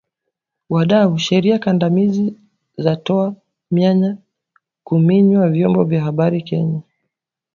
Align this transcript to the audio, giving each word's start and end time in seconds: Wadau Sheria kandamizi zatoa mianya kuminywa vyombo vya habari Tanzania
Wadau 0.69 1.17
Sheria 1.19 1.59
kandamizi 1.59 2.37
zatoa 2.77 3.35
mianya 3.71 4.17
kuminywa 4.83 5.49
vyombo 5.49 5.83
vya 5.83 6.01
habari 6.03 6.41
Tanzania 6.41 6.81